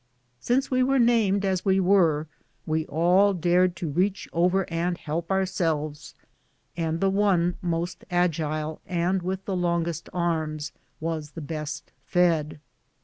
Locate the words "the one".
6.99-7.53